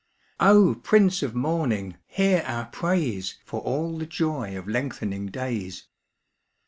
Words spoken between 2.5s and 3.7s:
praise ^ For